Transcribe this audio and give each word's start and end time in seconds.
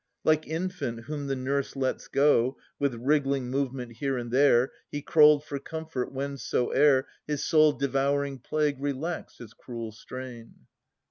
Like 0.23 0.47
infant 0.47 1.01
whom 1.01 1.27
the 1.27 1.35
nurse 1.35 1.75
lets 1.75 2.07
go. 2.07 2.57
With 2.79 2.95
wriggling 2.95 3.51
movement 3.51 3.97
here 3.97 4.17
and 4.17 4.31
there, 4.31 4.71
He 4.89 5.03
crawled 5.03 5.45
for 5.45 5.59
comfort, 5.59 6.09
whensoe'er 6.11 7.05
His 7.27 7.45
soul 7.45 7.71
devouring 7.73 8.39
plague 8.39 8.81
relaxed 8.81 9.39
its 9.39 9.53
cruel 9.53 9.91
strain. 9.91 10.65